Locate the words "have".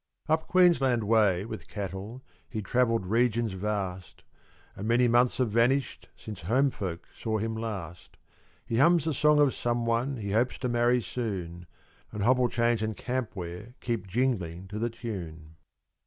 5.37-5.51